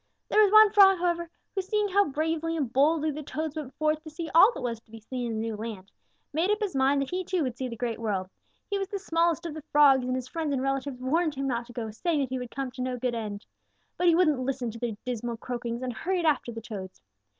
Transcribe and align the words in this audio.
There 0.29 0.41
was 0.41 0.51
one 0.51 0.71
Frog, 0.71 0.97
however, 0.97 1.29
who, 1.53 1.61
seeing 1.61 1.89
how 1.89 2.05
bravely 2.05 2.57
and 2.57 2.73
boldly 2.73 3.11
the 3.11 3.21
Toads 3.21 3.55
went 3.55 3.75
forth 3.75 4.01
to 4.01 4.09
see 4.09 4.31
all 4.33 4.51
that 4.53 4.61
was 4.61 4.79
to 4.79 4.89
be 4.89 4.99
seen 4.99 5.27
in 5.27 5.33
the 5.35 5.39
new 5.39 5.55
land, 5.55 5.91
made 6.33 6.49
up 6.49 6.57
his 6.59 6.75
mind 6.75 7.03
that 7.03 7.11
he 7.11 7.23
too 7.23 7.43
would 7.43 7.55
see 7.55 7.67
the 7.67 7.75
Great 7.75 7.99
World. 7.99 8.27
He 8.67 8.79
was 8.79 8.87
the 8.87 8.97
smallest 8.97 9.45
of 9.45 9.53
the 9.53 9.61
Frogs, 9.71 10.03
and 10.07 10.15
his 10.15 10.27
friends 10.27 10.53
and 10.53 10.61
relatives 10.63 10.99
warned 10.99 11.35
him 11.35 11.45
not 11.45 11.67
to 11.67 11.73
go, 11.73 11.91
saying 11.91 12.21
that 12.21 12.29
he 12.29 12.39
would 12.39 12.49
come 12.49 12.71
to 12.71 12.81
no 12.81 12.97
good 12.97 13.13
end. 13.13 13.45
"But 13.95 14.07
he 14.07 14.15
wouldn't 14.15 14.39
listen 14.39 14.71
to 14.71 14.79
their 14.79 14.97
dismal 15.05 15.37
croakings 15.37 15.83
and 15.83 15.93
hurried 15.93 16.25
after 16.25 16.51
the 16.51 16.61
Toads. 16.61 16.99